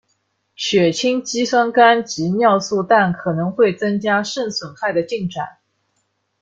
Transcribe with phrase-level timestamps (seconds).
[0.55, 5.59] 血清肌酸酐及尿素氮可能会增加肾损害的进展。